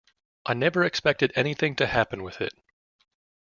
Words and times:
I 0.47 0.55
never 0.55 0.83
expected 0.83 1.31
anything 1.35 1.75
to 1.75 1.85
happen 1.85 2.23
with 2.23 2.41
it. 2.41 2.53